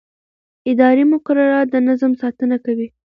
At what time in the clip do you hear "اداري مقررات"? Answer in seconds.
0.71-1.67